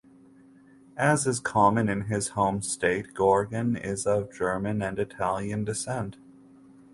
[0.97, 6.17] As is common in his home state Goergen is of German and Italian descent.